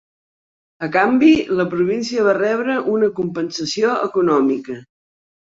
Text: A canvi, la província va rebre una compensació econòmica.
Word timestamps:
A 0.87 0.87
canvi, 0.95 1.29
la 1.59 1.67
província 1.75 2.25
va 2.29 2.35
rebre 2.39 2.79
una 2.97 3.13
compensació 3.21 3.93
econòmica. 4.11 4.83